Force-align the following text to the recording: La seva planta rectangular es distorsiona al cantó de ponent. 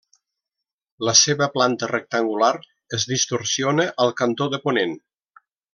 La 1.09 1.13
seva 1.19 1.47
planta 1.57 1.89
rectangular 1.93 2.51
es 2.99 3.07
distorsiona 3.15 3.89
al 4.07 4.15
cantó 4.23 4.53
de 4.55 4.65
ponent. 4.69 4.99